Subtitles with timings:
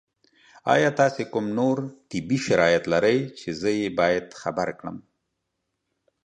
[0.73, 1.77] ایا تاسو کوم نور
[2.09, 4.97] طبي شرایط لرئ چې زه یې باید خبر کړم؟